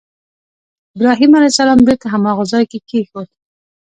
ابراهیم 0.95 1.31
علیه 1.37 1.51
السلام 1.53 1.79
بېرته 1.87 2.05
هماغه 2.13 2.43
ځای 2.51 2.63
کې 2.71 2.79
کېښود. 2.89 3.27